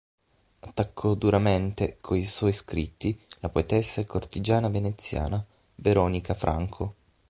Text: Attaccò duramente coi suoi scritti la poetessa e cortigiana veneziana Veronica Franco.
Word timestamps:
Attaccò 0.61 1.13
duramente 1.13 1.95
coi 2.01 2.25
suoi 2.25 2.53
scritti 2.53 3.15
la 3.41 3.49
poetessa 3.49 4.01
e 4.01 4.05
cortigiana 4.05 4.67
veneziana 4.67 5.45
Veronica 5.75 6.33
Franco. 6.33 6.95